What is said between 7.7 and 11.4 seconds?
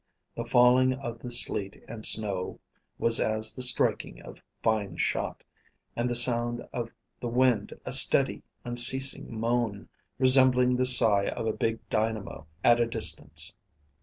a steady unceasing moan, resembling the sigh